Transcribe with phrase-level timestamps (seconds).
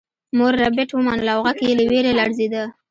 [0.37, 2.63] مور ربیټ ومنله او غږ یې له ویرې لړزیده